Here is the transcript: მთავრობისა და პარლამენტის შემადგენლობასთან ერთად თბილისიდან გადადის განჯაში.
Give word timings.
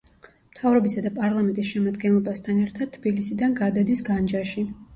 მთავრობისა 0.53 1.03
და 1.07 1.11
პარლამენტის 1.17 1.67
შემადგენლობასთან 1.75 2.65
ერთად 2.65 2.95
თბილისიდან 2.99 3.57
გადადის 3.63 4.05
განჯაში. 4.13 4.69